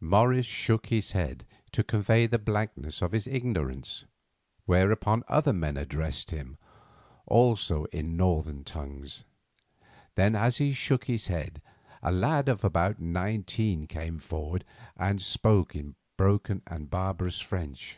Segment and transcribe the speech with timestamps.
[0.00, 4.04] Morris shook his head to convey the blankness of his ignorance,
[4.64, 6.58] whereupon other men addressed him,
[7.26, 9.22] also in northern tongues.
[10.16, 11.62] Then, as he still shook his head,
[12.02, 14.64] a lad of about nineteen came forward
[14.96, 17.96] and spoke in broken and barbarous French.